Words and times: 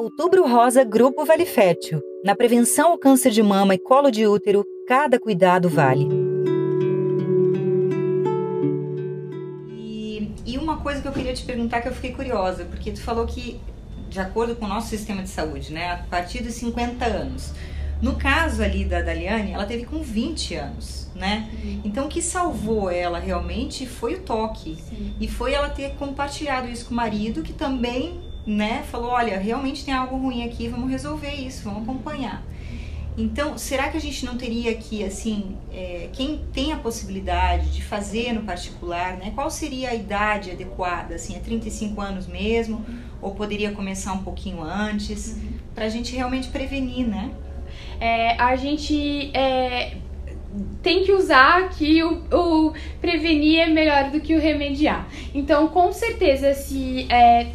Outubro 0.00 0.48
Rosa 0.48 0.82
Grupo 0.82 1.26
Vale 1.26 1.44
Fértil. 1.44 2.00
Na 2.24 2.34
prevenção 2.34 2.92
ao 2.92 2.98
câncer 2.98 3.30
de 3.30 3.42
mama 3.42 3.74
e 3.74 3.78
colo 3.78 4.10
de 4.10 4.26
útero, 4.26 4.64
cada 4.88 5.20
cuidado 5.20 5.68
vale. 5.68 6.08
E, 9.76 10.32
e 10.46 10.56
uma 10.56 10.78
coisa 10.78 11.02
que 11.02 11.08
eu 11.08 11.12
queria 11.12 11.34
te 11.34 11.44
perguntar 11.44 11.82
que 11.82 11.88
eu 11.88 11.92
fiquei 11.92 12.12
curiosa, 12.12 12.64
porque 12.64 12.92
tu 12.92 13.02
falou 13.02 13.26
que, 13.26 13.60
de 14.08 14.18
acordo 14.18 14.56
com 14.56 14.64
o 14.64 14.68
nosso 14.68 14.88
sistema 14.88 15.22
de 15.22 15.28
saúde, 15.28 15.70
né, 15.70 15.92
a 15.92 15.96
partir 16.08 16.42
dos 16.42 16.54
50 16.54 17.04
anos. 17.04 17.52
No 18.00 18.16
caso 18.16 18.62
ali 18.62 18.86
da 18.86 19.02
Daliane, 19.02 19.52
ela 19.52 19.66
teve 19.66 19.84
com 19.84 20.00
20 20.00 20.54
anos, 20.54 21.10
né? 21.14 21.50
Uhum. 21.62 21.82
Então 21.84 22.06
o 22.06 22.08
que 22.08 22.22
salvou 22.22 22.88
ela 22.88 23.18
realmente 23.18 23.86
foi 23.86 24.14
o 24.14 24.22
toque. 24.22 24.76
Sim. 24.76 25.14
E 25.20 25.28
foi 25.28 25.52
ela 25.52 25.68
ter 25.68 25.90
compartilhado 25.96 26.68
isso 26.68 26.86
com 26.86 26.94
o 26.94 26.96
marido, 26.96 27.42
que 27.42 27.52
também 27.52 28.29
né, 28.46 28.82
falou, 28.90 29.10
olha, 29.10 29.38
realmente 29.38 29.84
tem 29.84 29.94
algo 29.94 30.16
ruim 30.16 30.44
aqui, 30.44 30.68
vamos 30.68 30.90
resolver 30.90 31.32
isso, 31.32 31.64
vamos 31.64 31.82
acompanhar. 31.82 32.42
Então, 33.18 33.58
será 33.58 33.88
que 33.88 33.96
a 33.96 34.00
gente 34.00 34.24
não 34.24 34.36
teria 34.36 34.70
aqui, 34.70 35.04
assim, 35.04 35.56
é, 35.72 36.08
quem 36.12 36.40
tem 36.52 36.72
a 36.72 36.76
possibilidade 36.76 37.70
de 37.70 37.82
fazer 37.82 38.32
no 38.32 38.42
particular, 38.42 39.16
né? 39.16 39.32
Qual 39.34 39.50
seria 39.50 39.90
a 39.90 39.94
idade 39.94 40.50
adequada? 40.50 41.16
Assim, 41.16 41.36
é 41.36 41.38
35 41.38 42.00
anos 42.00 42.26
mesmo? 42.26 42.76
Uhum. 42.76 42.98
Ou 43.20 43.34
poderia 43.34 43.72
começar 43.72 44.12
um 44.12 44.22
pouquinho 44.22 44.62
antes? 44.62 45.34
Uhum. 45.36 45.52
Para 45.74 45.84
a 45.86 45.88
gente 45.88 46.14
realmente 46.14 46.48
prevenir, 46.48 47.06
né? 47.06 47.30
É, 48.00 48.40
a 48.40 48.56
gente 48.56 49.30
é, 49.36 49.96
tem 50.82 51.04
que 51.04 51.12
usar 51.12 51.68
que 51.70 52.02
o, 52.02 52.22
o, 52.32 52.72
prevenir 53.00 53.60
é 53.60 53.66
melhor 53.66 54.10
do 54.10 54.20
que 54.20 54.34
o 54.34 54.40
remediar. 54.40 55.06
Então, 55.34 55.68
com 55.68 55.92
certeza, 55.92 56.54
se 56.54 57.06
é, 57.10 57.48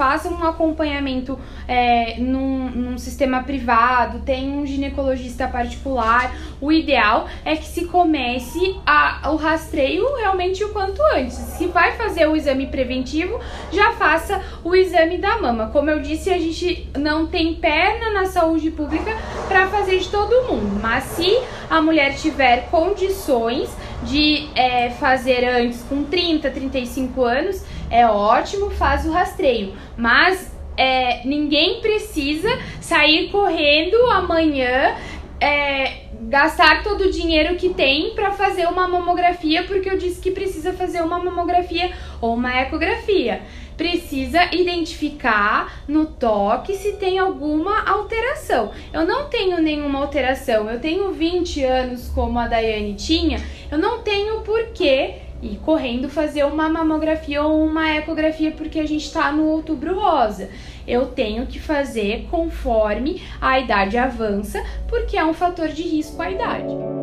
faça 0.00 0.30
um 0.30 0.42
acompanhamento 0.42 1.38
é, 1.68 2.14
num, 2.18 2.70
num, 2.70 2.96
sistema 2.96 3.42
privado, 3.42 4.20
tem 4.20 4.50
um 4.50 4.64
ginecologista 4.64 5.46
particular. 5.46 6.34
O 6.58 6.72
ideal 6.72 7.28
é 7.44 7.54
que 7.54 7.66
se 7.66 7.84
comece 7.84 8.76
a, 8.86 9.30
o 9.30 9.36
rastreio 9.36 10.16
realmente 10.16 10.64
o 10.64 10.70
quanto 10.70 11.02
antes. 11.14 11.34
Se 11.34 11.66
vai 11.66 11.98
fazer 11.98 12.26
o 12.26 12.34
exame 12.34 12.68
preventivo, 12.68 13.38
já 13.70 13.92
faça 13.92 14.42
o 14.64 14.74
exame 14.74 15.18
da 15.18 15.38
mama. 15.38 15.68
Como 15.70 15.90
eu 15.90 16.00
disse, 16.00 16.30
a 16.30 16.38
gente 16.38 16.88
não 16.96 17.26
tem 17.26 17.56
perna 17.56 18.10
na 18.10 18.24
saúde 18.24 18.70
pública 18.70 19.14
para 19.48 19.68
fazer 19.68 19.98
de 19.98 20.08
todo 20.08 20.50
mundo, 20.50 20.80
mas 20.80 21.04
se 21.04 21.38
a 21.68 21.82
mulher 21.82 22.16
tiver 22.16 22.70
condições 22.70 23.68
de 24.02 24.48
é, 24.54 24.88
fazer 24.88 25.44
antes 25.44 25.82
com 25.82 26.04
30, 26.04 26.50
35 26.50 27.22
anos, 27.22 27.62
é 27.90 28.06
ótimo, 28.06 28.70
faz 28.70 29.04
o 29.04 29.10
rastreio. 29.10 29.74
Mas 29.96 30.54
é, 30.76 31.26
ninguém 31.26 31.80
precisa 31.80 32.48
sair 32.80 33.28
correndo 33.30 33.96
amanhã. 34.10 34.96
É, 35.40 36.10
gastar 36.22 36.82
todo 36.82 37.04
o 37.04 37.10
dinheiro 37.10 37.56
que 37.56 37.70
tem 37.70 38.14
para 38.14 38.30
fazer 38.30 38.66
uma 38.68 38.86
mamografia, 38.86 39.62
porque 39.64 39.88
eu 39.88 39.96
disse 39.96 40.20
que 40.20 40.30
precisa 40.30 40.72
fazer 40.74 41.02
uma 41.02 41.18
mamografia 41.18 41.90
ou 42.20 42.34
uma 42.34 42.60
ecografia. 42.60 43.40
Precisa 43.76 44.54
identificar 44.54 45.82
no 45.88 46.04
toque 46.04 46.74
se 46.76 46.92
tem 46.98 47.18
alguma 47.18 47.88
alteração. 47.88 48.70
Eu 48.92 49.06
não 49.06 49.30
tenho 49.30 49.62
nenhuma 49.62 50.00
alteração, 50.00 50.68
eu 50.68 50.78
tenho 50.78 51.10
20 51.12 51.64
anos 51.64 52.08
como 52.08 52.38
a 52.38 52.46
Daiane 52.46 52.94
tinha, 52.94 53.40
eu 53.70 53.78
não 53.78 54.02
tenho 54.02 54.42
porquê 54.42 55.22
e 55.42 55.56
correndo 55.56 56.08
fazer 56.08 56.44
uma 56.44 56.68
mamografia 56.68 57.42
ou 57.42 57.64
uma 57.64 57.96
ecografia 57.96 58.50
porque 58.50 58.78
a 58.78 58.86
gente 58.86 59.04
está 59.04 59.32
no 59.32 59.46
outubro 59.46 59.98
rosa. 59.98 60.50
Eu 60.86 61.06
tenho 61.06 61.46
que 61.46 61.58
fazer 61.58 62.26
conforme 62.30 63.22
a 63.40 63.58
idade 63.58 63.96
avança, 63.96 64.62
porque 64.88 65.16
é 65.16 65.24
um 65.24 65.34
fator 65.34 65.68
de 65.68 65.82
risco 65.82 66.20
a 66.20 66.30
idade. 66.30 66.99